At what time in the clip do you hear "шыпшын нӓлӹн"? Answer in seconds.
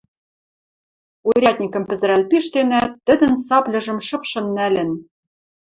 4.07-4.91